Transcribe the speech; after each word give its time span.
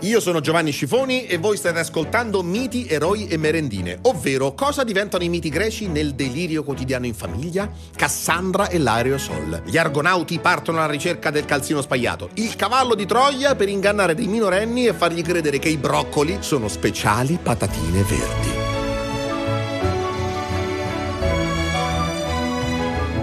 Io 0.00 0.18
sono 0.18 0.40
Giovanni 0.40 0.72
Scifoni 0.72 1.26
e 1.26 1.36
voi 1.36 1.56
state 1.56 1.78
ascoltando 1.78 2.42
Miti, 2.42 2.86
Eroi 2.88 3.28
e 3.28 3.36
Merendine, 3.36 3.98
ovvero 4.02 4.52
cosa 4.52 4.82
diventano 4.82 5.22
i 5.22 5.28
miti 5.28 5.48
greci 5.48 5.86
nel 5.86 6.14
delirio 6.14 6.64
quotidiano 6.64 7.06
in 7.06 7.14
famiglia? 7.14 7.70
Cassandra 7.94 8.68
e 8.68 8.78
l'Aerosol. 8.78 9.62
Gli 9.64 9.76
argonauti 9.76 10.40
partono 10.40 10.78
alla 10.78 10.90
ricerca 10.90 11.30
del 11.30 11.44
calzino 11.44 11.82
spagliato. 11.82 12.30
Il 12.34 12.56
cavallo 12.56 12.96
di 12.96 13.06
Troia 13.06 13.54
per 13.54 13.68
ingannare 13.68 14.14
dei 14.14 14.26
minorenni 14.26 14.86
e 14.86 14.92
fargli 14.92 15.22
credere 15.22 15.60
che 15.60 15.68
i 15.68 15.76
broccoli 15.76 16.38
sono 16.40 16.66
speciali 16.66 17.38
patatine 17.40 18.02
verdi. 18.02 18.61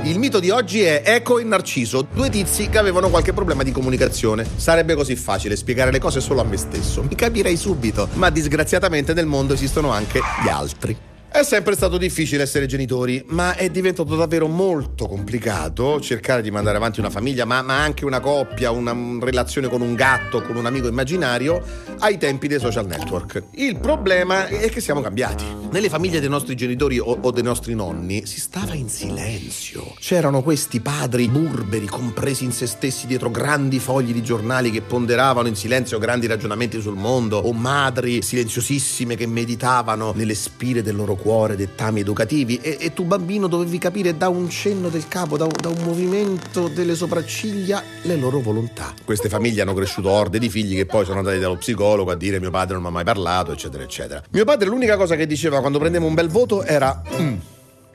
Il 0.09 0.17
mito 0.17 0.39
di 0.39 0.49
oggi 0.49 0.81
è 0.81 1.03
Eco 1.05 1.37
e 1.37 1.43
Narciso, 1.43 2.01
due 2.01 2.31
tizi 2.31 2.67
che 2.67 2.79
avevano 2.79 3.09
qualche 3.09 3.31
problema 3.31 3.61
di 3.61 3.71
comunicazione. 3.71 4.43
Sarebbe 4.55 4.95
così 4.95 5.15
facile 5.15 5.55
spiegare 5.55 5.91
le 5.91 5.99
cose 5.99 6.19
solo 6.19 6.41
a 6.41 6.43
me 6.43 6.57
stesso, 6.57 7.03
mi 7.03 7.13
capirei 7.13 7.55
subito, 7.55 8.09
ma 8.13 8.31
disgraziatamente 8.31 9.13
nel 9.13 9.27
mondo 9.27 9.53
esistono 9.53 9.91
anche 9.91 10.19
gli 10.43 10.49
altri. 10.49 10.97
È 11.31 11.43
sempre 11.43 11.75
stato 11.75 11.99
difficile 11.99 12.41
essere 12.41 12.65
genitori, 12.65 13.23
ma 13.27 13.53
è 13.53 13.69
diventato 13.69 14.15
davvero 14.15 14.47
molto 14.47 15.05
complicato 15.05 15.99
cercare 15.99 16.41
di 16.41 16.49
mandare 16.49 16.77
avanti 16.77 16.99
una 16.99 17.11
famiglia, 17.11 17.45
ma, 17.45 17.61
ma 17.61 17.79
anche 17.79 18.03
una 18.03 18.19
coppia, 18.19 18.71
una, 18.71 18.95
relazione 19.21 19.67
con 19.67 19.81
un 19.81 19.93
gatto, 19.93 20.41
con 20.41 20.55
un 20.55 20.65
amico 20.65 20.87
immaginario, 20.87 21.63
ai 21.99 22.17
tempi 22.17 22.47
dei 22.47 22.57
social 22.57 22.87
network. 22.87 23.43
Il 23.51 23.77
problema 23.77 24.47
è 24.47 24.71
che 24.71 24.81
siamo 24.81 25.01
cambiati. 25.01 25.58
Nelle 25.71 25.89
famiglie 25.89 26.19
dei 26.19 26.29
nostri 26.29 26.55
genitori 26.55 26.97
o, 26.97 27.19
o 27.21 27.29
dei 27.29 27.43
nostri 27.43 27.75
nonni 27.75 28.25
si 28.25 28.39
stava 28.39 28.73
in 28.73 28.89
silenzio. 28.89 29.93
C'erano 29.99 30.41
questi 30.41 30.79
padri 30.79 31.27
burberi, 31.27 31.85
compresi 31.85 32.43
in 32.43 32.51
se 32.51 32.65
stessi 32.65 33.05
dietro 33.05 33.29
grandi 33.29 33.77
fogli 33.77 34.11
di 34.11 34.23
giornali 34.23 34.71
che 34.71 34.81
ponderavano 34.81 35.47
in 35.47 35.55
silenzio 35.55 35.99
grandi 35.99 36.25
ragionamenti 36.25 36.81
sul 36.81 36.95
mondo, 36.95 37.37
o 37.37 37.53
madri 37.53 38.23
silenziosissime 38.23 39.15
che 39.15 39.27
meditavano 39.27 40.11
nelle 40.15 40.33
spire 40.33 40.81
del 40.81 40.95
loro 40.95 41.13
cuore 41.13 41.55
dettami 41.55 41.99
educativi 41.99 42.57
e, 42.63 42.77
e, 42.79 42.93
tu 42.93 43.03
bambino 43.03 43.45
dovevi 43.45 43.77
capire 43.77 44.17
da 44.17 44.27
un 44.27 44.49
cenno 44.49 44.89
del 44.89 45.07
capo, 45.07 45.37
da, 45.37 45.45
da, 45.45 45.69
un 45.69 45.83
movimento 45.83 46.67
delle 46.67 46.95
sopracciglia 46.95 47.83
le 48.01 48.15
loro 48.15 48.39
volontà. 48.39 48.91
Queste 49.05 49.29
famiglie 49.29 49.61
hanno 49.61 49.75
cresciuto 49.75 50.09
orde 50.09 50.39
di 50.39 50.49
figli 50.49 50.75
che 50.75 50.87
poi 50.87 51.05
sono 51.05 51.19
andati 51.19 51.37
dallo 51.37 51.57
psicologo 51.57 52.09
a 52.09 52.15
dire 52.15 52.39
mio 52.39 52.49
padre 52.49 52.73
non 52.73 52.81
mi 52.81 52.87
ha 52.87 52.91
mai 52.91 53.03
parlato, 53.03 53.51
eccetera, 53.51 53.83
eccetera. 53.83 54.23
Mio 54.31 54.45
padre 54.45 54.67
l'unica 54.67 54.97
cosa 54.97 55.15
che 55.15 55.27
diceva 55.27 55.57
quando 55.59 55.79
prendevo 55.79 56.05
un 56.05 56.13
bel 56.13 56.29
voto 56.29 56.63
era... 56.63 57.01
Mm. 57.19 57.37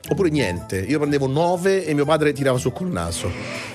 Oppure 0.07 0.29
niente, 0.29 0.77
io 0.77 0.99
prendevo 0.99 1.25
9 1.25 1.85
e 1.85 1.93
mio 1.95 2.05
padre 2.05 2.31
tirava 2.31 2.59
su 2.59 2.71
col 2.71 2.89
naso 2.89 3.73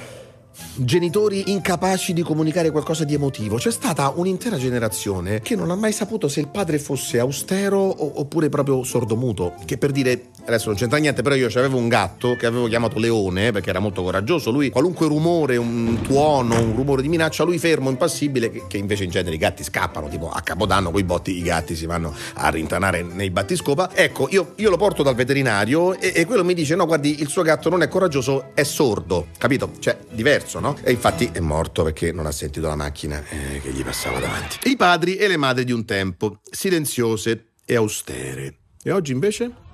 genitori 0.77 1.50
incapaci 1.50 2.12
di 2.12 2.22
comunicare 2.22 2.70
qualcosa 2.70 3.05
di 3.05 3.14
emotivo. 3.14 3.56
C'è 3.56 3.70
stata 3.70 4.12
un'intera 4.14 4.56
generazione 4.56 5.41
che 5.41 5.55
non 5.55 5.70
ha 5.70 5.74
mai 5.74 5.92
saputo 5.92 6.28
se 6.28 6.41
il 6.41 6.48
padre 6.48 6.78
fosse 6.78 7.18
austero 7.18 7.78
oppure 8.18 8.48
proprio 8.48 8.83
sordomuto. 8.83 9.55
Che 9.64 9.77
per 9.78 9.91
dire, 9.91 10.30
adesso 10.51 10.69
non 10.69 10.77
c'entra 10.77 10.98
niente, 10.98 11.23
però 11.23 11.34
io 11.34 11.47
avevo 11.47 11.79
un 11.79 11.89
gatto 11.89 12.37
che 12.37 12.47
avevo 12.47 12.67
chiamato 12.67 12.98
Leone 12.98 13.53
perché 13.53 13.70
era 13.70 13.79
molto 13.81 14.03
coraggioso. 14.03 14.51
Lui, 14.51 14.70
qualunque 14.70 15.07
rumore, 15.07 15.57
un 15.57 16.01
tuono, 16.03 16.61
un 16.61 16.75
rumore 16.75 17.03
di 17.03 17.09
minaccia, 17.09 17.45
lui 17.45 17.59
fermo, 17.59 17.89
impassibile, 17.91 18.51
che, 18.51 18.65
che 18.69 18.77
invece 18.77 19.05
in 19.05 19.11
genere 19.11 19.34
i 19.34 19.39
gatti 19.39 19.65
scappano, 19.65 20.09
tipo 20.09 20.29
a 20.31 20.41
Capodanno, 20.41 20.91
coi 20.91 21.05
botti 21.05 21.37
i 21.37 21.42
gatti 21.42 21.75
si 21.75 21.87
vanno 21.87 22.15
a 22.34 22.48
rintanare 22.51 23.03
nei 23.03 23.31
battiscopa. 23.31 23.91
Ecco, 23.95 24.29
io, 24.31 24.53
io 24.57 24.70
lo 24.70 24.77
porto 24.77 25.03
dal 25.03 25.15
veterinario 25.15 25.98
e, 25.98 26.12
e 26.15 26.25
quello 26.27 26.45
mi 26.45 26.55
dice: 26.55 26.75
no, 26.75 26.87
guardi, 26.87 27.20
il 27.20 27.29
suo 27.29 27.42
gatto 27.42 27.69
non 27.69 27.83
è 27.83 27.89
coraggioso, 27.89 28.51
è 28.55 28.62
sordo. 28.62 29.29
Capito? 29.39 29.73
Cioè, 29.79 29.97
diverso, 30.11 30.61
no? 30.61 30.77
E 30.83 30.91
infatti 30.91 31.31
è 31.33 31.41
morto 31.41 31.83
perché 31.83 32.12
non 32.12 32.27
ha 32.27 32.33
sentito 32.33 32.67
la 32.67 32.77
macchina 32.77 33.23
eh, 33.29 33.61
che 33.61 33.70
gli 33.70 33.85
passava 33.85 34.19
davanti. 34.19 34.69
I 34.69 34.77
padri 34.77 35.17
e 35.17 35.29
le 35.29 35.37
madri 35.37 35.64
di 35.64 35.73
un 35.73 35.85
tempo, 35.85 36.41
silenziose 36.51 37.53
e 37.64 37.77
austere. 37.77 38.55
E 38.83 38.91
oggi 38.91 39.12
invece? 39.12 39.69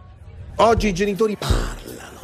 Oggi 0.59 0.89
i 0.89 0.95
genitori 0.95 1.37
parlano 1.37 2.16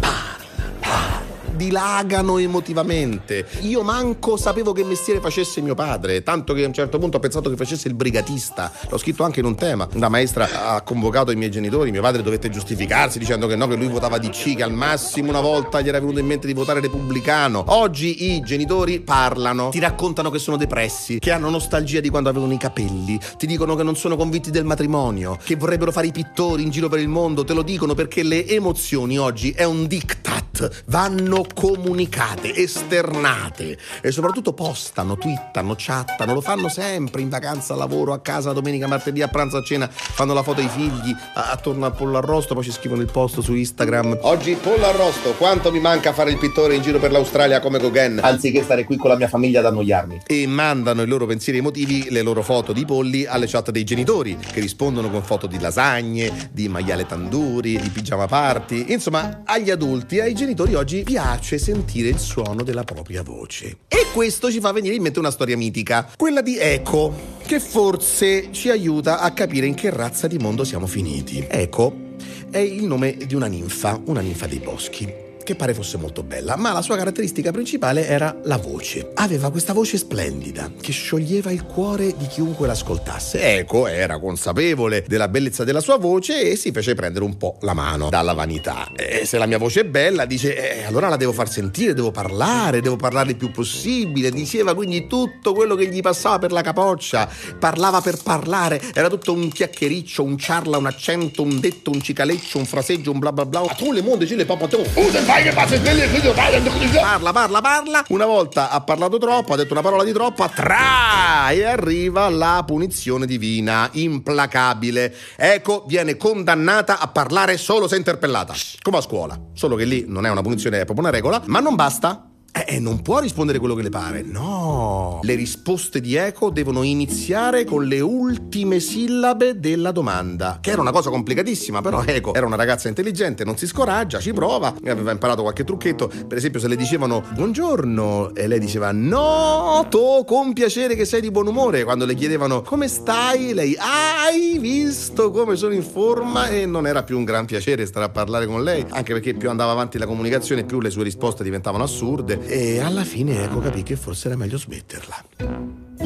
dilagano 1.63 2.39
emotivamente. 2.39 3.47
Io 3.61 3.83
manco 3.83 4.37
sapevo 4.37 4.73
che 4.73 4.83
mestiere 4.83 5.21
facesse 5.21 5.61
mio 5.61 5.75
padre, 5.75 6.23
tanto 6.23 6.55
che 6.55 6.65
a 6.65 6.67
un 6.67 6.73
certo 6.73 6.99
punto 6.99 7.19
ho 7.19 7.21
pensato 7.21 7.49
che 7.49 7.57
facesse 7.57 7.87
il 7.87 7.95
brigatista. 7.95 8.73
L'ho 8.89 8.99
scritto 8.99 9.23
anche 9.23 9.41
in 9.41 9.47
un 9.47 9.55
tema. 9.55 9.87
La 9.93 10.09
maestra 10.09 10.75
ha 10.75 10.83
convocato 10.83 11.31
i 11.31 11.37
miei 11.37 11.51
genitori, 11.51 11.93
mio 11.93 12.03
padre 12.03 12.23
dovette 12.23 12.51
giustificarsi 12.51 13.19
dicendo 13.19 13.47
che 13.47 13.55
no, 13.55 13.69
che 13.69 13.77
lui 13.77 13.89
votava 13.89 14.19
DC, 14.19 14.57
che 14.57 14.63
al 14.63 14.73
massimo 14.73 15.29
una 15.29 15.41
volta 15.41 15.81
gli 15.81 15.89
era 15.89 16.01
venuto 16.01 16.19
in 16.19 16.27
mente 16.27 16.47
di 16.47 16.53
votare 16.53 16.81
repubblicano. 16.81 17.65
Oggi 17.69 18.33
i 18.33 18.41
genitori 18.41 19.01
parlano, 19.01 19.69
ti 19.69 19.79
raccontano 19.79 20.31
che 20.31 20.39
sono 20.39 20.57
depressi, 20.57 21.19
che 21.21 21.31
hanno 21.31 21.49
nostalgia 21.49 22.01
di 22.01 22.09
quando 22.09 22.29
avevano 22.29 22.53
i 22.53 22.59
capelli, 22.59 23.19
ti 23.39 23.47
dicono 23.47 23.77
che 23.77 23.85
non 23.85 23.95
sono 23.95 24.17
convinti 24.17 24.51
del 24.51 24.65
matrimonio, 24.65 25.39
che 25.43 25.55
vorrebbero 25.55 25.93
fare 25.93 26.09
i 26.09 26.13
pittori 26.13 26.63
in 26.63 26.71
giro 26.71 26.89
per 26.89 26.99
il 26.99 27.09
mondo, 27.09 27.45
te 27.45 27.53
lo 27.53 27.63
dicono 27.63 27.95
perché 27.95 28.23
le 28.25 28.47
emozioni 28.49 29.17
oggi 29.19 29.53
è 29.53 29.65
un 29.65 29.87
diktat, 29.87 30.83
vanno 30.87 31.45
comunicate, 31.53 32.55
esternate 32.55 33.79
e 34.01 34.11
soprattutto 34.11 34.53
postano, 34.53 35.17
twittano, 35.17 35.75
chattano, 35.77 36.35
lo 36.35 36.41
fanno 36.41 36.69
sempre 36.69 37.21
in 37.21 37.29
vacanza, 37.29 37.75
lavoro, 37.75 38.13
a 38.13 38.21
casa, 38.21 38.53
domenica, 38.53 38.87
martedì, 38.87 39.23
a 39.23 39.29
pranzo, 39.29 39.59
a 39.59 39.63
cena, 39.63 39.89
fanno 39.91 40.33
la 40.33 40.43
foto 40.43 40.61
ai 40.61 40.69
figli, 40.69 41.15
attorno 41.35 41.87
al 41.87 41.95
pollo 41.95 42.19
arrosto, 42.19 42.55
poi 42.55 42.65
ci 42.65 42.73
scrivono 42.73 43.03
il 43.03 43.11
post 43.11 43.41
su 43.41 43.55
Instagram. 43.55 44.19
Oggi 44.23 44.55
pollo 44.55 44.87
arrosto, 44.87 45.33
quanto 45.33 45.71
mi 45.71 45.81
manca 45.81 46.13
fare 46.13 46.31
il 46.31 46.39
pittore 46.39 46.75
in 46.75 46.83
giro 46.83 46.99
per 46.99 47.13
l'Australia 47.13 47.61
come 47.61 47.79
Gauguin, 47.79 48.21
anziché 48.23 48.63
stare 48.63 48.85
qui 48.85 48.97
con 48.97 49.11
la 49.11 49.17
mia 49.17 49.29
famiglia 49.29 49.61
ad 49.61 49.67
annoiarmi. 49.67 50.23
E 50.27 50.47
mandano 50.47 51.03
i 51.03 51.07
loro 51.07 51.27
pensieri 51.27 51.59
emotivi, 51.59 52.09
le 52.11 52.23
loro 52.23 52.43
foto 52.43 52.73
di 52.73 52.85
polli 52.85 53.27
alle 53.27 53.47
chat 53.47 53.71
dei 53.71 53.85
genitori, 53.85 54.37
che 54.37 54.61
rispondono 54.61 55.11
con 55.11 55.23
foto 55.23 55.47
di 55.47 55.59
lasagne, 55.59 56.51
di 56.53 56.69
maiale 56.69 57.07
tanduri, 57.07 57.79
di 57.79 57.89
pigiama 57.91 58.27
party. 58.27 58.87
Insomma, 58.89 59.43
agli 59.45 59.71
adulti, 59.71 60.21
ai 60.21 60.35
genitori 60.35 60.75
oggi 60.75 61.03
piace 61.03 61.42
piace 61.43 61.59
sentire 61.59 62.09
il 62.09 62.19
suono 62.21 62.63
della 62.63 62.85
propria 62.85 63.23
voce. 63.23 63.79
E 63.89 64.07
questo 64.13 64.51
ci 64.51 64.61
fa 64.61 64.71
venire 64.71 64.95
in 64.95 65.03
mente 65.03 65.19
una 65.19 65.33
storia 65.33 65.57
mitica, 65.57 66.09
quella 66.17 66.41
di 66.41 66.57
Eco, 66.57 67.13
che 67.45 67.59
forse 67.59 68.53
ci 68.53 68.71
aiuta 68.71 69.19
a 69.19 69.33
capire 69.33 69.67
in 69.67 69.75
che 69.75 69.91
razza 69.91 70.29
di 70.29 70.39
mondo 70.39 70.63
siamo 70.63 70.87
finiti. 70.87 71.45
Eco 71.49 72.11
è 72.49 72.59
il 72.59 72.85
nome 72.85 73.17
di 73.27 73.35
una 73.35 73.47
ninfa, 73.47 74.01
una 74.05 74.21
ninfa 74.21 74.47
dei 74.47 74.61
boschi 74.61 75.22
che 75.43 75.55
pare 75.55 75.75
fosse 75.75 75.97
molto 75.97 76.23
bella, 76.23 76.57
ma 76.57 76.73
la 76.73 76.83
sua 76.83 76.97
caratteristica 76.97 77.51
principale 77.51 78.07
era 78.07 78.37
la 78.45 78.57
voce. 78.57 79.11
Aveva 79.15 79.51
questa 79.51 79.73
voce 79.73 79.97
splendida 79.99 80.71
che 80.81 80.93
scioglieva 80.93 81.51
il 81.51 81.65
cuore 81.65 82.15
di 82.17 82.27
chiunque 82.27 82.67
l'ascoltasse. 82.67 83.59
Ecco, 83.59 83.87
era 83.87 84.19
consapevole 84.19 85.05
della 85.07 85.29
bellezza 85.29 85.65
della 85.65 85.81
sua 85.81 85.99
voce 85.99 86.51
e 86.51 86.57
si 86.57 86.73
fece 86.73 86.95
prendere 86.95 87.25
un 87.25 87.37
po' 87.37 87.57
la 87.61 87.75
mano 87.75 88.09
dalla 88.09 88.33
vanità. 88.33 88.91
E 88.97 89.25
se 89.25 89.39
la 89.39 89.47
mia 89.47 89.59
voce 89.59 89.81
è 89.81 89.85
bella, 89.85 90.25
dice, 90.25 90.81
eh, 90.81 90.85
allora 90.85 91.09
la 91.09 91.17
devo 91.17 91.33
far 91.33 91.51
sentire, 91.51 91.95
devo 91.95 92.11
parlare, 92.11 92.81
devo 92.81 92.97
parlare 92.97 93.31
il 93.31 93.37
più 93.37 93.51
possibile. 93.51 94.31
Diceva 94.31 94.75
quindi 94.75 95.07
tutto 95.07 95.53
quello 95.53 95.75
che 95.75 95.89
gli 95.89 96.01
passava 96.01 96.39
per 96.39 96.53
la 96.53 96.63
capoccia. 96.63 97.29
Parlava 97.59 98.01
per 98.01 98.19
parlare, 98.23 98.81
era 98.95 99.09
tutto 99.09 99.33
un 99.33 99.49
chiacchiericcio, 99.49 100.23
un 100.23 100.39
ciarla, 100.39 100.77
un 100.79 100.87
accento, 100.87 101.43
un 101.43 101.61
detto, 101.61 101.91
un 101.91 102.01
cicaleccio, 102.01 102.59
un 102.59 102.67
fraseggio, 102.67 103.11
un 103.11 103.19
bla 103.19 103.33
bla 103.33 103.47
bla. 103.47 103.61
A 103.61 103.75
tu 103.75 103.93
le 103.93 104.03
mondo, 104.03 104.27
ci 104.27 104.37
le 104.37 104.45
papateo. 104.45 104.85
Fai 105.33 105.45
che 105.45 105.53
passa 105.55 105.77
sveglia 105.77 107.01
Parla, 107.01 107.33
parla, 107.33 107.61
parla. 107.63 108.05
Una 108.09 108.27
volta 108.27 108.69
ha 108.69 108.83
parlato 108.83 109.17
troppo, 109.17 109.55
ha 109.55 109.57
detto 109.57 109.73
una 109.73 109.81
parola 109.81 110.05
di 110.05 110.13
troppo, 110.13 110.47
tra 110.55 111.49
e 111.49 111.65
arriva 111.65 112.29
la 112.29 112.63
punizione 112.67 113.25
divina, 113.25 113.89
implacabile. 113.93 115.15
Ecco, 115.37 115.85
viene 115.87 116.19
condannata 116.19 116.99
a 116.99 117.09
parlare 117.09 117.57
solo 117.57 117.89
se 117.89 117.97
interpellata, 117.97 118.53
come 118.83 118.99
a 118.99 119.01
scuola. 119.01 119.41
Solo 119.55 119.75
che 119.75 119.87
lì 119.87 120.05
non 120.07 120.27
è 120.27 120.29
una 120.29 120.43
punizione, 120.43 120.81
è 120.81 120.85
proprio 120.85 121.07
una 121.07 121.17
regola, 121.17 121.41
ma 121.47 121.61
non 121.61 121.77
basta. 121.77 122.32
Eh, 122.55 122.79
non 122.79 123.01
può 123.01 123.19
rispondere 123.19 123.59
quello 123.59 123.75
che 123.75 123.83
le 123.83 123.89
pare. 123.89 124.23
No. 124.23 125.21
Le 125.23 125.35
risposte 125.35 126.03
di 126.03 126.17
Eco 126.17 126.51
devono 126.51 126.83
iniziare 126.83 127.65
con 127.65 127.85
le 127.85 128.01
ultime 128.01 128.79
sillabe 128.79 129.59
della 129.59 129.91
domanda. 129.91 130.59
Che 130.61 130.71
era 130.71 130.83
una 130.83 130.93
cosa 130.93 131.09
complicatissima, 131.09 131.81
però 131.81 132.03
Eco 132.05 132.35
era 132.35 132.45
una 132.45 132.57
ragazza 132.57 132.89
intelligente, 132.89 133.45
non 133.45 133.57
si 133.57 133.67
scoraggia, 133.67 134.21
ci 134.21 134.35
prova. 134.35 134.75
Aveva 134.85 135.13
imparato 135.13 135.41
qualche 135.41 135.65
trucchetto. 135.65 136.09
Per 136.09 136.37
esempio, 136.37 136.61
se 136.61 136.69
le 136.69 136.77
dicevano 136.77 137.25
buongiorno 137.33 138.35
e 138.35 138.47
lei 138.47 138.59
diceva 138.59 138.93
noto 138.93 140.25
con 140.27 140.53
piacere 140.53 140.95
che 140.95 141.07
sei 141.07 141.23
di 141.23 141.31
buon 141.31 141.47
umore. 141.47 141.85
Quando 141.85 142.05
le 142.05 142.15
chiedevano 142.15 142.61
come 142.61 142.87
stai, 142.87 143.55
lei 143.55 143.75
hai 143.79 144.59
visto 144.59 145.31
come 145.31 145.57
sono 145.57 145.73
in 145.73 145.83
forma 145.83 146.49
e 146.49 146.67
non 146.67 146.87
era 146.87 147.03
più 147.03 147.17
un 147.17 147.25
gran 147.25 147.47
piacere 147.47 147.87
stare 147.87 148.05
a 148.05 148.11
parlare 148.11 148.47
con 148.47 148.63
lei, 148.63 148.85
anche 148.91 149.15
perché 149.15 149.33
più 149.33 149.49
andava 149.49 149.73
avanti 149.73 149.97
la 149.97 150.07
comunicazione, 150.07 150.65
più 150.65 150.81
le 150.81 150.91
sue 150.91 151.03
risposte 151.03 151.43
diventavano 151.43 151.85
assurde 151.85 152.41
e 152.47 152.81
alla 152.81 153.05
fine 153.05 153.43
ecco 153.45 153.61
capì 153.61 153.83
che 153.83 153.97
forse 153.97 154.29
era 154.29 154.37
meglio 154.37 154.59
smetterla. 154.59 155.25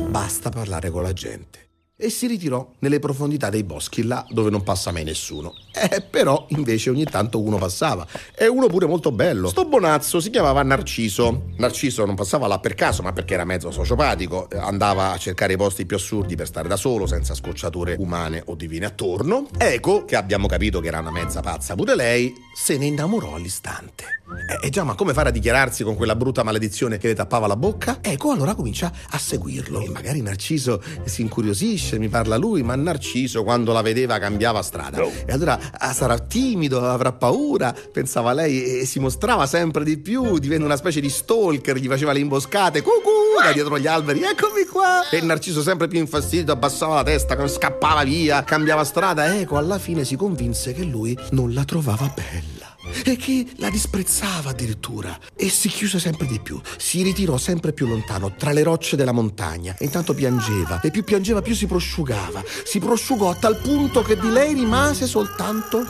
Basta 0.09 0.51
parlare 0.51 0.91
con 0.91 1.03
la 1.03 1.13
gente. 1.13 1.65
e 1.99 2.11
si 2.11 2.27
ritirò 2.27 2.73
nelle 2.81 2.99
profondità 2.99 3.49
dei 3.49 3.65
boschi, 3.65 4.03
là 4.03 4.25
dove 4.29 4.51
non 4.51 4.63
passa 4.63 4.93
mai 4.93 5.03
nessuno. 5.05 5.55
Eh, 5.77 6.03
però 6.03 6.45
invece 6.51 6.91
ogni 6.91 7.05
tanto 7.05 7.41
uno 7.41 7.57
passava. 7.57 8.07
E 8.35 8.47
uno 8.49 8.67
pure 8.67 8.87
molto 8.87 9.13
bello. 9.13 9.49
Sto 9.49 9.67
bonazzo 9.67 10.21
si 10.21 10.29
chiamava 10.31 10.63
Narciso. 10.63 11.51
Narciso 11.57 12.05
non 12.05 12.15
passava 12.15 12.47
là 12.47 12.59
per 12.59 12.75
caso, 12.75 13.03
ma 13.03 13.13
perché 13.13 13.35
era 13.35 13.45
mezzo 13.45 13.71
sociopatico. 13.71 14.49
Andava 14.59 15.13
a 15.13 15.19
cercare 15.19 15.55
i 15.55 15.57
posti 15.57 15.87
più 15.87 15.97
assurdi 15.97 16.35
per 16.35 16.47
stare 16.47 16.69
da 16.69 16.77
solo, 16.77 17.07
senza 17.07 17.35
scocciature 17.35 17.97
umane 17.99 18.43
o 18.47 18.55
divine 18.55 18.87
attorno. 18.87 19.49
Eco, 19.57 20.05
che 20.05 20.17
abbiamo 20.17 20.47
capito 20.49 20.81
che 20.81 20.89
era 20.89 21.01
una 21.01 21.11
mezza 21.11 21.41
pazza 21.41 21.75
pure 21.75 21.95
lei, 21.95 22.33
se 22.55 22.77
ne 22.77 22.87
innamorò 22.87 23.35
all'istante. 23.35 24.05
Eh, 24.29 24.67
eh, 24.67 24.71
già, 24.71 24.83
ma 24.83 24.95
come 24.95 25.13
fare 25.13 25.29
a 25.29 25.33
dichiararsi 25.33 25.85
con 25.85 25.95
quella 25.95 26.17
brutta 26.17 26.43
maledizione 26.43 26.99
che 26.99 27.07
le 27.07 27.15
tappava 27.15 27.47
la 27.47 27.57
bocca? 27.57 27.99
Ecco, 28.01 28.33
allora 28.33 28.55
comincia 28.55 28.93
a 29.11 29.19
seguirlo. 29.19 29.81
E 29.81 29.89
magari 29.89 30.21
Narciso 30.21 30.83
si 31.05 31.23
incuriosisce, 31.23 31.99
mi 31.99 32.09
parla 32.09 32.37
lui, 32.37 32.63
ma 32.63 32.75
Narciso 32.75 33.45
quando 33.45 33.73
la 33.73 33.83
vedeva 33.83 34.19
cambiava 34.19 34.63
strada. 34.63 34.99
No. 34.99 35.11
E 35.25 35.33
allora 35.33 35.59
ah, 35.79 35.93
sarà 35.93 36.19
timido, 36.19 36.81
avrà 36.81 37.13
paura, 37.13 37.75
pensava 37.93 38.33
lei, 38.33 38.81
e 38.81 38.87
si 38.87 38.99
mostrava 38.99 39.47
sempre 39.47 39.85
di 39.85 39.97
più, 39.97 40.39
diventa 40.39 40.65
una 40.65 40.77
specie 40.77 41.01
di 41.01 41.09
stalker, 41.09 41.77
gli 41.77 41.87
faceva 41.87 42.13
le 42.13 42.19
imboscate, 42.19 42.83
cucù, 42.83 43.41
da 43.41 43.53
dietro 43.53 43.79
gli 43.79 43.87
alberi, 43.87 44.23
eccomi 44.23 44.65
qua. 44.65 45.09
E 45.09 45.21
Narciso 45.21 45.63
sempre 45.63 45.87
più 45.87 46.01
infastidito, 46.01 46.51
abbassava 46.51 46.97
la 46.97 47.05
testa, 47.05 47.47
scappava 47.47 48.03
via, 48.03 48.43
cambiava 48.43 48.83
strada. 48.83 49.39
Ecco, 49.39 49.57
alla 49.57 49.79
fine 49.79 50.05
si 50.05 50.17
convinse 50.17 50.73
che 50.73 50.83
lui 50.83 51.17
non 51.31 51.55
la 51.55 51.65
trovava 51.65 52.13
bella 52.13 52.56
e 53.05 53.17
che 53.17 53.47
la 53.57 53.71
disprezzava 53.71 54.51
addirittura. 54.51 55.19
E 55.35 55.49
si 55.49 55.69
chiuse 55.69 55.99
sempre 55.99 56.27
di 56.27 56.41
più, 56.41 56.61
si 56.77 57.03
ritirò 57.03 57.37
sempre 57.37 57.73
più 57.73 57.87
lontano 57.87 58.35
tra 58.37 58.53
le 58.53 58.63
rocce 58.63 58.97
della 58.97 59.13
montagna. 59.13 59.77
E 59.79 59.85
intanto 59.85 60.15
piangeva. 60.15 60.81
E 60.81 60.91
più 60.91 61.05
piangeva 61.05 61.43
più 61.43 61.55
si 61.55 61.67
prosciugava, 61.67 62.43
si 62.65 62.79
prosciugò 62.79 63.31
a 63.31 63.35
tal 63.35 63.59
punto 63.59 64.03
che 64.03 64.19
di 64.19 64.31
lei 64.31 64.55
rimase 64.55 65.07
soltanto 65.07 65.85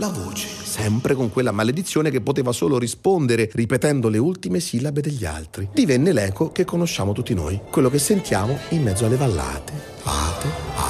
la 0.00 0.08
voce, 0.08 0.46
sempre 0.46 1.14
con 1.14 1.30
quella 1.30 1.50
maledizione 1.50 2.10
che 2.10 2.20
poteva 2.20 2.52
solo 2.52 2.78
rispondere 2.78 3.50
ripetendo 3.52 4.08
le 4.08 4.18
ultime 4.18 4.60
sillabe 4.60 5.00
degli 5.00 5.24
altri. 5.24 5.68
Divenne 5.72 6.12
l'eco 6.12 6.52
che 6.52 6.64
conosciamo 6.64 7.12
tutti 7.12 7.34
noi, 7.34 7.60
quello 7.68 7.90
che 7.90 7.98
sentiamo 7.98 8.58
in 8.70 8.82
mezzo 8.82 9.06
alle 9.06 9.16
vallate, 9.16 9.72
ate, 10.04 10.48
ate. 10.76 10.87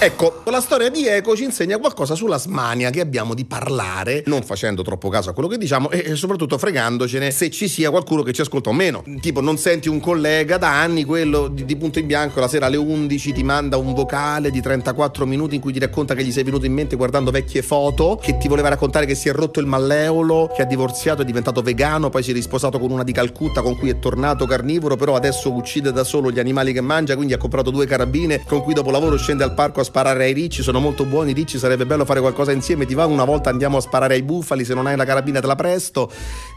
Ecco, 0.00 0.42
la 0.44 0.60
storia 0.60 0.90
di 0.90 1.08
Eco 1.08 1.34
ci 1.34 1.42
insegna 1.42 1.76
qualcosa 1.76 2.14
sulla 2.14 2.38
smania 2.38 2.88
che 2.90 3.00
abbiamo 3.00 3.34
di 3.34 3.44
parlare, 3.44 4.22
non 4.26 4.44
facendo 4.44 4.82
troppo 4.82 5.08
caso 5.08 5.30
a 5.30 5.32
quello 5.32 5.48
che 5.48 5.58
diciamo 5.58 5.90
e 5.90 6.14
soprattutto 6.14 6.56
fregandocene 6.56 7.32
se 7.32 7.50
ci 7.50 7.66
sia 7.66 7.90
qualcuno 7.90 8.22
che 8.22 8.32
ci 8.32 8.40
ascolta 8.42 8.70
o 8.70 8.72
meno. 8.72 9.02
Tipo, 9.20 9.40
non 9.40 9.58
senti 9.58 9.88
un 9.88 9.98
collega 9.98 10.56
da 10.56 10.80
anni, 10.80 11.02
quello 11.02 11.48
di, 11.48 11.64
di 11.64 11.76
punto 11.76 11.98
in 11.98 12.06
bianco, 12.06 12.38
la 12.38 12.46
sera 12.46 12.66
alle 12.66 12.76
11 12.76 13.32
ti 13.32 13.42
manda 13.42 13.76
un 13.76 13.92
vocale 13.92 14.52
di 14.52 14.62
34 14.62 15.26
minuti 15.26 15.56
in 15.56 15.60
cui 15.60 15.72
ti 15.72 15.80
racconta 15.80 16.14
che 16.14 16.22
gli 16.22 16.30
sei 16.30 16.44
venuto 16.44 16.64
in 16.64 16.74
mente 16.74 16.94
guardando 16.94 17.32
vecchie 17.32 17.62
foto, 17.62 18.20
che 18.22 18.38
ti 18.38 18.46
voleva 18.46 18.68
raccontare 18.68 19.04
che 19.04 19.16
si 19.16 19.28
è 19.28 19.32
rotto 19.32 19.58
il 19.58 19.66
malleolo, 19.66 20.52
che 20.54 20.62
ha 20.62 20.66
divorziato, 20.66 21.22
è 21.22 21.24
diventato 21.24 21.60
vegano, 21.60 22.08
poi 22.08 22.22
si 22.22 22.30
è 22.30 22.34
risposato 22.34 22.78
con 22.78 22.92
una 22.92 23.02
di 23.02 23.10
Calcutta 23.10 23.62
con 23.62 23.76
cui 23.76 23.88
è 23.88 23.98
tornato 23.98 24.46
carnivoro, 24.46 24.94
però 24.94 25.16
adesso 25.16 25.50
uccide 25.52 25.90
da 25.90 26.04
solo 26.04 26.30
gli 26.30 26.38
animali 26.38 26.72
che 26.72 26.80
mangia, 26.80 27.16
quindi 27.16 27.32
ha 27.32 27.38
comprato 27.38 27.72
due 27.72 27.84
carabine 27.84 28.44
con 28.46 28.62
cui 28.62 28.74
dopo 28.74 28.92
lavoro 28.92 29.16
scende 29.16 29.42
al 29.42 29.54
parco 29.54 29.80
a 29.80 29.86
sparare 29.88 30.24
ai 30.24 30.34
ricci, 30.34 30.62
sono 30.62 30.80
molto 30.80 31.06
buoni 31.06 31.30
i 31.30 31.34
ricci, 31.34 31.58
sarebbe 31.58 31.86
bello 31.86 32.04
fare 32.04 32.20
qualcosa 32.20 32.52
insieme, 32.52 32.84
ti 32.84 32.94
va 32.94 33.06
una 33.06 33.24
volta 33.24 33.48
andiamo 33.48 33.78
a 33.78 33.80
sparare 33.80 34.14
ai 34.14 34.22
bufali, 34.22 34.64
se 34.64 34.74
non 34.74 34.86
hai 34.86 34.96
la 34.96 35.06
carabina 35.06 35.40
te 35.40 35.46
la 35.46 35.54
presto 35.54 36.12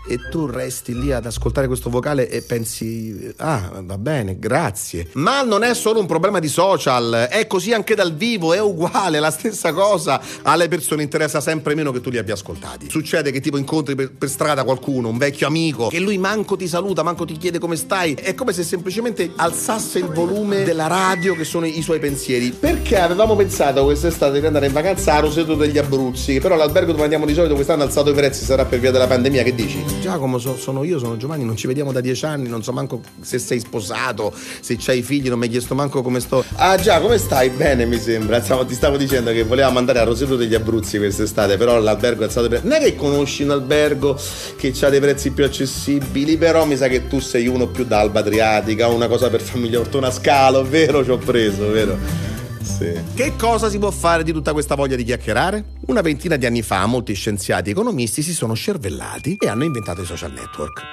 e 0.08 0.20
tu 0.30 0.48
resti 0.48 1.00
lì 1.00 1.12
ad 1.12 1.26
ascoltare 1.26 1.68
questo 1.68 1.90
vocale 1.90 2.28
e 2.28 2.42
pensi 2.42 3.34
ah 3.38 3.82
va 3.82 3.98
bene, 3.98 4.38
grazie. 4.38 5.08
Ma 5.14 5.44
non 5.44 5.64
è 5.64 5.74
solo 5.74 6.00
un 6.00 6.06
problema 6.06 6.40
di 6.40 6.50
social, 6.50 7.28
è 7.30 7.48
così 7.48 7.72
anche 7.72 7.96
dal 7.96 8.14
vivo, 8.14 8.54
è 8.54 8.60
uguale, 8.60 9.20
la 9.20 9.32
stessa 9.32 9.72
cosa, 9.72 10.20
alle 10.42 10.68
persone 10.68 11.04
interessa 11.04 11.40
sempre 11.40 11.76
meno 11.76 11.92
che 11.92 12.02
tu 12.02 12.10
li 12.10 12.18
abbia 12.18 12.34
ascoltati. 12.34 12.90
Succede 12.90 13.32
che 13.32 13.40
tipo 13.40 13.58
incontri 13.58 13.96
per, 13.96 14.12
per 14.12 14.30
strada 14.30 14.64
qualcuno, 14.64 15.08
un 15.08 15.18
vecchio 15.18 15.48
amico, 15.48 15.88
che 15.88 16.00
lui 16.00 16.18
manco 16.18 16.56
ti 16.56 16.68
saluta, 16.68 17.04
manco 17.04 17.26
ti 17.26 17.38
chiede 17.38 17.60
come 17.60 17.76
stai, 17.76 18.14
è 18.14 18.36
come 18.36 18.54
se 18.54 18.64
semplicemente 18.64 19.32
alzasse 19.36 20.00
il 20.00 20.08
volume 20.08 20.64
della 20.64 20.88
radio 20.88 21.36
che 21.36 21.44
sono 21.44 21.66
i 21.66 21.82
suoi 21.82 22.00
pensieri. 22.00 22.52
Perché 22.52 22.98
avevamo 23.22 23.36
pensato 23.36 23.84
quest'estate 23.84 24.40
di 24.40 24.46
andare 24.46 24.66
in 24.66 24.74
vacanza 24.74 25.14
a 25.14 25.20
Roseto 25.20 25.54
degli 25.54 25.78
Abruzzi, 25.78 26.40
però 26.40 26.56
l'albergo 26.56 26.92
dove 26.92 27.04
andiamo 27.04 27.28
di 27.28 27.36
solito 27.36 27.54
quest'anno 27.54 27.84
ha 27.84 27.86
alzato 27.86 28.10
i 28.10 28.14
prezzi, 28.14 28.44
sarà 28.44 28.66
per 28.66 28.80
via 28.80 28.90
della 28.90 29.06
pandemia, 29.06 29.44
che 29.44 29.54
dici? 29.54 29.84
Giacomo, 30.02 30.40
so, 30.40 30.58
sono 30.58 30.84
io, 30.84 30.98
sono 30.98 31.18
Giovanni, 31.18 31.46
non 31.46 31.56
ci 31.56 31.68
vediamo 31.68 31.92
da 31.92 32.02
dieci 32.02 32.26
anni, 32.26 32.50
non 32.50 32.64
so 32.64 32.72
manco 32.72 33.02
se 33.22 33.38
sei 33.38 33.60
sposato, 33.60 34.34
se 34.60 34.76
c'hai 34.80 35.04
figli, 35.04 35.30
non 35.30 35.38
mi 35.38 35.46
hai 35.46 35.52
chiesto 35.52 35.76
manco 35.76 36.02
come 36.02 36.20
sto. 36.20 36.44
Ah 36.56 36.78
già, 36.78 37.00
come 37.00 37.20
stai? 37.20 37.50
Bene 37.50 37.86
mi 37.86 38.00
sembra, 38.00 38.42
Stavo, 38.42 38.66
ti 38.66 38.74
stavo 38.74 38.98
dicendo 38.98 39.32
che 39.32 39.44
volevamo 39.44 39.78
andare 39.78 40.00
a 40.00 40.04
Roseto 40.04 40.36
degli 40.36 40.56
Abruzzi 40.56 40.98
quest'estate, 40.98 41.58
però 41.58 41.80
l'albergo 41.80 42.24
ha 42.24 42.26
alzato 42.26 42.48
i 42.48 42.50
prezzi. 42.50 42.68
Non 42.68 42.78
è 42.78 42.80
che 42.80 42.96
conosci 42.96 43.44
un 43.44 43.52
albergo 43.52 44.18
che 44.58 44.74
ha 44.82 44.90
dei 44.90 45.00
prezzi 45.00 45.30
più 45.30 45.44
accessibili, 45.44 46.38
però 46.38 46.66
mi 46.66 46.76
sa 46.76 46.88
che 46.88 47.08
tu 47.08 47.20
sei 47.20 47.46
uno 47.46 47.68
più 47.68 47.86
d'Alba 47.86 48.22
Adriatica, 48.22 48.88
una 48.88 49.08
cosa 49.08 49.30
per 49.30 49.42
famiglia 49.42 49.80
Ortona 49.80 50.10
Scalo, 50.10 50.64
vero? 50.64 51.04
Ci 51.04 51.12
ho 51.12 51.18
preso, 51.18 51.70
vero? 51.70 52.31
Sì. 52.78 53.00
Che 53.14 53.36
cosa 53.36 53.70
si 53.70 53.78
può 53.78 53.92
fare 53.92 54.24
di 54.24 54.32
tutta 54.32 54.54
questa 54.54 54.76
voglia 54.76 54.96
di 54.96 55.04
chiacchierare? 55.04 55.64
Una 55.92 56.00
ventina 56.00 56.38
di 56.38 56.46
anni 56.46 56.62
fa 56.62 56.86
molti 56.86 57.14
scienziati 57.14 57.68
e 57.68 57.74
economisti 57.74 58.22
si 58.22 58.32
sono 58.32 58.54
scervellati 58.54 59.36
e 59.38 59.50
hanno 59.50 59.66
inventato 59.66 60.04
i 60.04 60.06
social 60.06 60.32
network. 60.32 60.84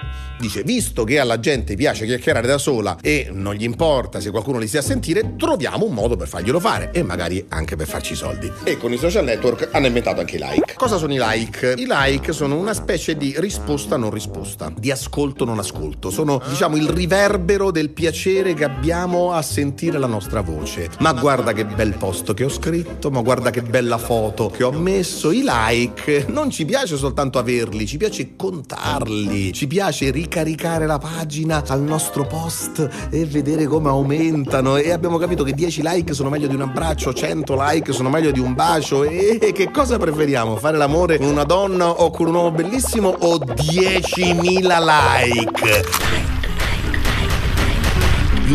Dice, 0.40 0.64
visto 0.64 1.04
che 1.04 1.20
alla 1.20 1.38
gente 1.38 1.76
piace 1.76 2.04
chiacchierare 2.04 2.46
da 2.48 2.58
sola 2.58 2.96
e 3.00 3.28
non 3.32 3.54
gli 3.54 3.62
importa 3.62 4.18
se 4.18 4.30
qualcuno 4.30 4.58
li 4.58 4.66
stia 4.66 4.80
a 4.80 4.82
sentire, 4.82 5.34
troviamo 5.36 5.84
un 5.84 5.94
modo 5.94 6.16
per 6.16 6.26
farglielo 6.26 6.58
fare 6.58 6.90
e 6.92 7.04
magari 7.04 7.44
anche 7.48 7.76
per 7.76 7.86
farci 7.86 8.16
soldi. 8.16 8.50
E 8.64 8.76
con 8.76 8.92
i 8.92 8.96
social 8.96 9.22
network 9.22 9.68
hanno 9.70 9.86
inventato 9.86 10.18
anche 10.18 10.34
i 10.34 10.40
like. 10.40 10.74
Cosa 10.74 10.96
sono 10.96 11.12
i 11.12 11.18
like? 11.20 11.74
I 11.76 11.86
like 11.88 12.32
sono 12.32 12.56
una 12.56 12.74
specie 12.74 13.16
di 13.16 13.34
risposta 13.38 13.96
non 13.96 14.10
risposta, 14.10 14.72
di 14.76 14.90
ascolto 14.90 15.44
non 15.44 15.60
ascolto. 15.60 16.10
Sono, 16.10 16.42
diciamo, 16.48 16.74
il 16.74 16.88
riverbero 16.88 17.70
del 17.70 17.90
piacere 17.90 18.54
che 18.54 18.64
abbiamo 18.64 19.32
a 19.32 19.42
sentire 19.42 19.98
la 19.98 20.08
nostra 20.08 20.40
voce. 20.40 20.90
Ma 20.98 21.12
guarda 21.12 21.52
che 21.52 21.64
bel 21.64 21.94
post 21.96 22.34
che 22.34 22.42
ho 22.42 22.48
scritto, 22.48 23.12
ma 23.12 23.20
guarda 23.22 23.50
che 23.50 23.62
bella 23.62 23.98
foto 23.98 24.50
che 24.50 24.64
ho 24.64 24.72
messo. 24.72 24.87
I 24.88 25.42
like 25.44 26.24
non 26.28 26.50
ci 26.50 26.64
piace 26.64 26.96
soltanto 26.96 27.38
averli, 27.38 27.86
ci 27.86 27.98
piace 27.98 28.34
contarli, 28.36 29.52
ci 29.52 29.66
piace 29.66 30.10
ricaricare 30.10 30.86
la 30.86 30.96
pagina 30.96 31.62
al 31.66 31.82
nostro 31.82 32.24
post 32.26 33.08
e 33.10 33.26
vedere 33.26 33.66
come 33.66 33.90
aumentano. 33.90 34.78
E 34.78 34.90
abbiamo 34.90 35.18
capito 35.18 35.44
che 35.44 35.52
10 35.52 35.82
like 35.84 36.14
sono 36.14 36.30
meglio 36.30 36.46
di 36.46 36.54
un 36.54 36.62
abbraccio, 36.62 37.12
100 37.12 37.54
like 37.58 37.92
sono 37.92 38.08
meglio 38.08 38.30
di 38.30 38.40
un 38.40 38.54
bacio. 38.54 39.04
E 39.04 39.52
che 39.54 39.70
cosa 39.70 39.98
preferiamo? 39.98 40.56
Fare 40.56 40.78
l'amore 40.78 41.18
con 41.18 41.26
una 41.26 41.44
donna 41.44 41.90
o 41.90 42.10
con 42.10 42.28
un 42.28 42.34
uomo 42.34 42.50
bellissimo 42.50 43.08
o 43.10 43.36
10.000 43.36 44.40
like? 44.82 45.84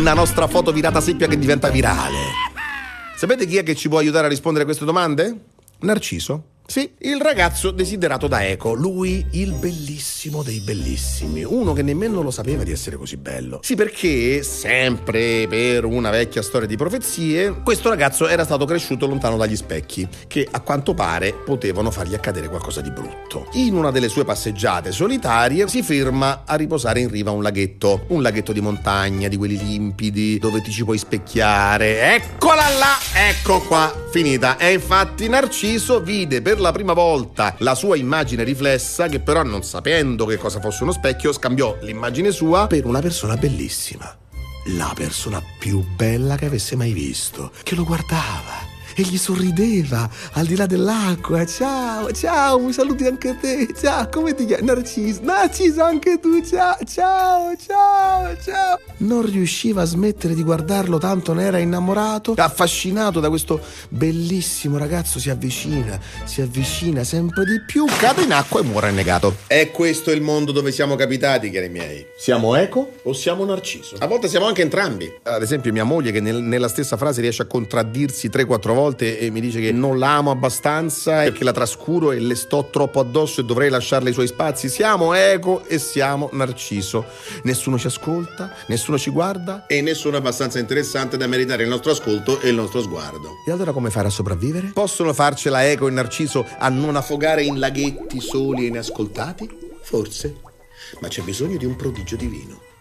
La 0.02 0.16
nostra 0.16 0.48
foto 0.48 0.72
virata 0.72 1.00
seppia 1.00 1.28
che 1.28 1.38
diventa 1.38 1.70
virale. 1.70 2.18
Sapete 3.16 3.46
chi 3.46 3.58
è 3.58 3.64
che 3.64 3.76
ci 3.76 3.88
può 3.88 4.00
aiutare 4.00 4.26
a 4.26 4.30
rispondere 4.30 4.64
a 4.64 4.66
queste 4.66 4.86
domande? 4.86 5.52
Narciso. 5.82 6.44
Sì, 6.66 6.90
il 7.00 7.20
ragazzo 7.20 7.72
desiderato 7.72 8.28
da 8.28 8.46
Eco, 8.46 8.74
lui 8.74 9.26
il 9.32 9.52
bellissimo 9.52 10.44
dei 10.44 10.62
bellissimi, 10.62 11.44
uno 11.44 11.74
che 11.74 11.84
nemmeno 11.84 12.22
lo 12.22 12.32
sapeva 12.32 12.64
di 12.64 12.72
essere 12.72 12.96
così 12.96 13.18
bello. 13.18 13.60
Sì, 13.62 13.76
perché, 13.76 14.42
sempre 14.44 15.46
per 15.50 15.84
una 15.84 16.10
vecchia 16.10 16.42
storia 16.42 16.66
di 16.66 16.78
profezie, 16.78 17.62
questo 17.64 17.90
ragazzo 17.90 18.30
era 18.30 18.46
stato 18.46 18.64
cresciuto 18.64 19.08
lontano 19.08 19.36
dagli 19.36 19.58
specchi, 19.58 20.08
che 20.26 20.48
a 20.50 20.62
quanto 20.62 20.94
pare 20.94 21.34
potevano 21.34 21.92
fargli 21.92 22.14
accadere 22.14 22.48
qualcosa 22.48 22.80
di 22.80 22.92
brutto. 22.92 23.50
In 23.54 23.76
una 23.76 23.92
delle 23.92 24.08
sue 24.08 24.24
passeggiate 24.24 24.94
solitarie 24.94 25.68
si 25.68 25.84
ferma 25.84 26.44
a 26.46 26.56
riposare 26.56 27.02
in 27.02 27.10
riva 27.10 27.32
a 27.32 27.34
un 27.34 27.44
laghetto, 27.44 28.06
un 28.08 28.22
laghetto 28.22 28.54
di 28.54 28.62
montagna, 28.62 29.28
di 29.28 29.36
quelli 29.36 29.58
limpidi, 29.58 30.40
dove 30.40 30.62
ti 30.62 30.72
ci 30.72 30.86
puoi 30.86 30.98
specchiare. 30.98 32.16
Eccola 32.16 32.70
là, 32.80 32.98
ecco 33.30 33.60
qua, 33.64 33.94
finita. 34.12 34.58
E 34.58 34.72
infatti 34.72 35.28
Narciso 35.28 36.00
vide 36.00 36.42
per 36.42 36.53
per 36.54 36.62
la 36.62 36.72
prima 36.72 36.94
volta 36.94 37.56
la 37.60 37.74
sua 37.74 37.96
immagine 37.96 38.44
riflessa, 38.44 39.08
che 39.08 39.20
però 39.20 39.42
non 39.42 39.64
sapendo 39.64 40.26
che 40.26 40.38
cosa 40.38 40.60
fosse 40.60 40.84
uno 40.84 40.92
specchio, 40.92 41.34
scambiò 41.34 41.78
l'immagine 41.82 42.30
sua 42.30 42.68
per 42.68 42.86
una 42.86 43.02
persona 43.02 43.36
bellissima. 43.36 44.16
La 44.78 44.92
persona 44.94 45.42
più 45.58 45.84
bella 45.96 46.36
che 46.36 46.46
avesse 46.46 46.76
mai 46.76 46.94
visto, 46.94 47.52
che 47.64 47.74
lo 47.74 47.84
guardava 47.84 48.73
e 48.96 49.02
gli 49.04 49.18
sorrideva 49.18 50.10
al 50.34 50.46
di 50.46 50.56
là 50.56 50.66
dell'acqua. 50.66 51.46
Ciao, 51.46 52.12
ciao, 52.12 52.60
mi 52.60 52.74
saluti 52.74 53.06
anche 53.06 53.38
te. 53.40 53.68
Ciao, 53.80 54.08
come 54.10 54.34
ti 54.36 54.46
chiami? 54.46 54.66
Narciso. 54.66 55.22
Narciso, 55.24 55.84
anche 55.84 56.20
tu. 56.20 56.42
Ciao, 56.44 56.78
ciao, 56.86 57.56
ciao, 57.56 58.38
ciao. 58.44 58.80
Non 58.98 59.26
riusciva 59.26 59.82
a 59.82 59.86
smettere 59.86 60.34
di 60.34 60.44
guardarlo, 60.44 60.98
tanto 60.98 61.34
ne 61.34 61.44
era 61.44 61.58
innamorato. 61.58 62.34
Affascinato 62.38 63.20
da 63.20 63.30
questo 63.30 63.60
bellissimo 63.90 64.78
ragazzo, 64.78 65.20
si 65.20 65.30
avvicina, 65.30 66.00
si 66.26 66.42
avvicina 66.42 67.04
sempre 67.04 67.46
di 67.46 67.62
più, 67.66 67.86
cade 67.86 68.24
in 68.24 68.32
acqua 68.32 68.62
e 68.62 68.64
muore 68.64 68.88
annegato. 68.88 69.36
È 69.48 69.72
questo 69.72 70.12
il 70.12 70.22
mondo 70.22 70.52
dove 70.52 70.72
siamo 70.72 70.96
capitati, 70.96 71.50
cari 71.50 71.70
miei. 71.70 72.06
Siamo 72.18 72.56
Eco 72.56 72.94
o 73.04 73.14
siamo 73.14 73.46
Narciso? 73.46 73.96
A 74.00 74.08
volte 74.08 74.28
siamo 74.28 74.46
anche 74.46 74.62
entrambi. 74.62 75.12
Ad 75.24 75.42
esempio, 75.42 75.72
mia 75.72 75.84
moglie, 75.84 76.12
che 76.12 76.20
nel, 76.20 76.42
nella 76.42 76.68
stessa 76.68 76.98
frase 76.98 77.22
riesce 77.22 77.42
a 77.42 77.46
contraddirsi 77.46 78.30
3-4 78.30 78.74
volte 78.74 78.83
e 78.92 79.30
mi 79.30 79.40
dice 79.40 79.62
che 79.62 79.72
non 79.72 79.98
l'amo 79.98 80.32
abbastanza 80.32 81.24
e 81.24 81.32
che 81.32 81.44
la 81.44 81.52
trascuro 81.52 82.12
e 82.12 82.20
le 82.20 82.36
sto 82.36 82.68
troppo 82.70 83.00
addosso 83.00 83.42
e 83.42 83.46
dovrei 83.46 83.70
lasciarle 83.70 84.10
i 84.10 84.14
suoi 84.14 84.28
spazi. 84.28 84.68
Siamo 84.68 85.14
Eco 85.14 85.64
e 85.66 85.80
siamo 85.80 86.30
Narciso. 86.34 87.06
Nessuno 87.44 87.78
ci 87.78 87.88
ascolta, 87.88 88.54
nessuno 88.68 88.98
ci 88.98 89.10
guarda 89.10 89.66
e 89.68 89.82
nessuno 89.82 90.16
è 90.16 90.20
abbastanza 90.20 90.60
interessante 90.60 91.18
da 91.18 91.28
meritare 91.28 91.64
il 91.64 91.70
nostro 91.70 91.92
ascolto 91.92 92.40
e 92.42 92.50
il 92.50 92.56
nostro 92.56 92.82
sguardo. 92.82 93.30
E 93.48 93.52
allora 93.52 93.72
come 93.72 93.90
fare 93.90 94.08
a 94.08 94.12
sopravvivere? 94.12 94.72
Possono 94.74 95.14
farcela 95.14 95.66
Eco 95.66 95.88
e 95.88 95.92
Narciso 95.92 96.46
a 96.58 96.70
non 96.70 96.96
affogare 96.96 97.44
in 97.44 97.60
laghetti 97.60 98.20
soli 98.20 98.66
e 98.66 98.68
inascoltati? 98.68 99.50
Forse, 99.82 100.36
ma 101.00 101.08
c'è 101.08 101.22
bisogno 101.22 101.58
di 101.58 101.66
un 101.66 101.76
prodigio 101.76 102.16
divino. 102.16 102.72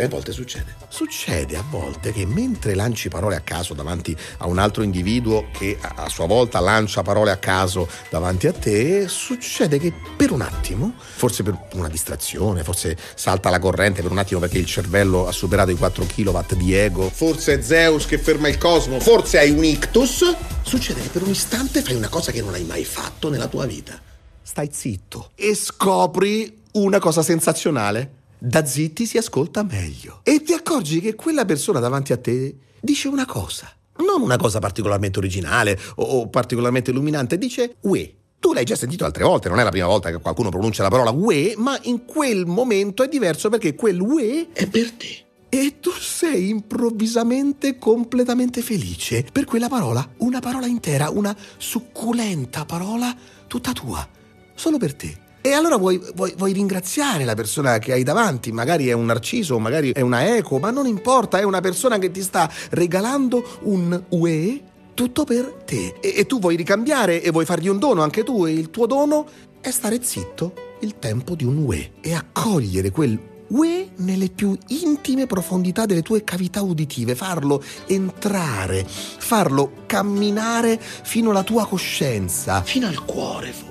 E 0.00 0.04
a 0.04 0.08
volte 0.08 0.30
succede. 0.30 0.76
Succede 0.86 1.56
a 1.56 1.64
volte 1.68 2.12
che 2.12 2.24
mentre 2.24 2.76
lanci 2.76 3.08
parole 3.08 3.34
a 3.34 3.40
caso 3.40 3.74
davanti 3.74 4.16
a 4.36 4.46
un 4.46 4.58
altro 4.58 4.84
individuo 4.84 5.48
che 5.50 5.76
a 5.80 6.08
sua 6.08 6.28
volta 6.28 6.60
lancia 6.60 7.02
parole 7.02 7.32
a 7.32 7.36
caso 7.38 7.88
davanti 8.08 8.46
a 8.46 8.52
te, 8.52 9.08
succede 9.08 9.80
che 9.80 9.92
per 10.16 10.30
un 10.30 10.42
attimo, 10.42 10.94
forse 10.96 11.42
per 11.42 11.58
una 11.72 11.88
distrazione, 11.88 12.62
forse 12.62 12.96
salta 13.16 13.50
la 13.50 13.58
corrente 13.58 14.00
per 14.00 14.12
un 14.12 14.18
attimo 14.18 14.38
perché 14.38 14.58
il 14.58 14.66
cervello 14.66 15.26
ha 15.26 15.32
superato 15.32 15.72
i 15.72 15.76
4 15.76 16.06
kW 16.06 16.38
di 16.54 16.74
ego, 16.74 17.10
forse 17.12 17.58
è 17.58 17.62
Zeus 17.62 18.06
che 18.06 18.18
ferma 18.18 18.46
il 18.46 18.56
cosmo, 18.56 19.00
forse 19.00 19.40
hai 19.40 19.50
un 19.50 19.64
ictus, 19.64 20.32
succede 20.62 21.02
che 21.02 21.08
per 21.08 21.22
un 21.22 21.30
istante 21.30 21.82
fai 21.82 21.96
una 21.96 22.08
cosa 22.08 22.30
che 22.30 22.40
non 22.40 22.54
hai 22.54 22.62
mai 22.62 22.84
fatto 22.84 23.30
nella 23.30 23.48
tua 23.48 23.66
vita. 23.66 24.00
Stai 24.40 24.68
zitto 24.70 25.32
e 25.34 25.56
scopri 25.56 26.66
una 26.74 27.00
cosa 27.00 27.22
sensazionale 27.22 28.17
da 28.38 28.64
zitti 28.64 29.06
si 29.06 29.18
ascolta 29.18 29.62
meglio. 29.62 30.20
E 30.22 30.42
ti 30.42 30.52
accorgi 30.52 31.00
che 31.00 31.14
quella 31.14 31.44
persona 31.44 31.80
davanti 31.80 32.12
a 32.12 32.18
te 32.18 32.56
dice 32.80 33.08
una 33.08 33.26
cosa. 33.26 33.72
Non 33.98 34.22
una 34.22 34.36
cosa 34.36 34.60
particolarmente 34.60 35.18
originale 35.18 35.78
o 35.96 36.28
particolarmente 36.28 36.90
illuminante, 36.90 37.36
dice 37.36 37.76
ue. 37.80 38.14
Tu 38.38 38.52
l'hai 38.52 38.64
già 38.64 38.76
sentito 38.76 39.04
altre 39.04 39.24
volte, 39.24 39.48
non 39.48 39.58
è 39.58 39.64
la 39.64 39.70
prima 39.70 39.88
volta 39.88 40.10
che 40.10 40.18
qualcuno 40.18 40.48
pronuncia 40.48 40.84
la 40.84 40.90
parola 40.90 41.10
ue, 41.10 41.54
ma 41.56 41.76
in 41.82 42.04
quel 42.04 42.46
momento 42.46 43.02
è 43.02 43.08
diverso 43.08 43.48
perché 43.48 43.74
quel 43.74 44.00
ue 44.00 44.48
è 44.52 44.68
per 44.68 44.92
te. 44.92 45.24
E 45.48 45.76
tu 45.80 45.90
sei 45.90 46.50
improvvisamente 46.50 47.78
completamente 47.78 48.62
felice 48.62 49.26
per 49.32 49.44
quella 49.44 49.68
parola, 49.68 50.08
una 50.18 50.38
parola 50.38 50.66
intera, 50.66 51.10
una 51.10 51.36
succulenta 51.56 52.64
parola 52.64 53.12
tutta 53.48 53.72
tua, 53.72 54.06
solo 54.54 54.78
per 54.78 54.94
te. 54.94 55.26
E 55.48 55.52
allora 55.52 55.78
vuoi, 55.78 55.98
vuoi, 56.14 56.34
vuoi, 56.36 56.52
ringraziare 56.52 57.24
la 57.24 57.32
persona 57.32 57.78
che 57.78 57.94
hai 57.94 58.02
davanti, 58.02 58.52
magari 58.52 58.88
è 58.88 58.92
un 58.92 59.06
narciso, 59.06 59.58
magari 59.58 59.92
è 59.92 60.02
una 60.02 60.36
eco, 60.36 60.58
ma 60.58 60.70
non 60.70 60.86
importa, 60.86 61.38
è 61.38 61.42
una 61.42 61.62
persona 61.62 61.96
che 61.96 62.10
ti 62.10 62.20
sta 62.20 62.50
regalando 62.72 63.42
un 63.62 63.98
UE 64.10 64.62
tutto 64.92 65.24
per 65.24 65.62
te. 65.64 65.94
E, 66.02 66.12
e 66.18 66.26
tu 66.26 66.38
vuoi 66.38 66.54
ricambiare 66.54 67.22
e 67.22 67.30
vuoi 67.30 67.46
fargli 67.46 67.68
un 67.68 67.78
dono 67.78 68.02
anche 68.02 68.24
tu, 68.24 68.44
e 68.44 68.52
il 68.52 68.68
tuo 68.68 68.84
dono 68.84 69.26
è 69.62 69.70
stare 69.70 70.02
zitto 70.02 70.52
il 70.80 70.98
tempo 70.98 71.34
di 71.34 71.46
un 71.46 71.56
UE 71.56 71.92
e 72.02 72.12
accogliere 72.12 72.90
quel 72.90 73.18
UE 73.48 73.92
nelle 73.96 74.28
più 74.28 74.54
intime 74.66 75.24
profondità 75.24 75.86
delle 75.86 76.02
tue 76.02 76.24
cavità 76.24 76.60
uditive, 76.60 77.14
farlo 77.14 77.64
entrare, 77.86 78.86
farlo 78.86 79.84
camminare 79.86 80.78
fino 80.78 81.30
alla 81.30 81.42
tua 81.42 81.66
coscienza, 81.66 82.60
fino 82.62 82.86
al 82.86 83.02
cuore 83.06 83.50
forse 83.50 83.67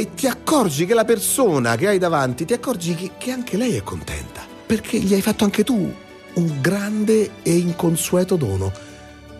e 0.00 0.14
ti 0.14 0.26
accorgi 0.26 0.86
che 0.86 0.94
la 0.94 1.04
persona 1.04 1.76
che 1.76 1.86
hai 1.86 1.98
davanti, 1.98 2.46
ti 2.46 2.54
accorgi 2.54 2.94
che, 2.94 3.10
che 3.18 3.32
anche 3.32 3.58
lei 3.58 3.76
è 3.76 3.82
contenta, 3.82 4.40
perché 4.64 4.98
gli 4.98 5.12
hai 5.12 5.20
fatto 5.20 5.44
anche 5.44 5.62
tu 5.62 5.92
un 6.32 6.60
grande 6.62 7.30
e 7.42 7.54
inconsueto 7.54 8.36
dono, 8.36 8.72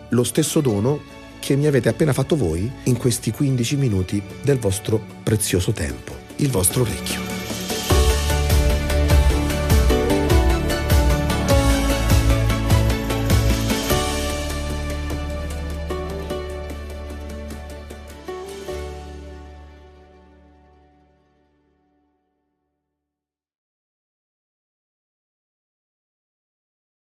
lo 0.09 0.23
stesso 0.23 0.61
dono 0.61 1.01
che 1.39 1.55
mi 1.55 1.65
avete 1.65 1.89
appena 1.89 2.13
fatto 2.13 2.35
voi 2.35 2.71
in 2.83 2.97
questi 2.97 3.31
15 3.31 3.75
minuti 3.75 4.21
del 4.43 4.59
vostro 4.59 5.03
prezioso 5.23 5.71
tempo, 5.71 6.15
il 6.35 6.51
vostro 6.51 6.81
orecchio. 6.81 7.30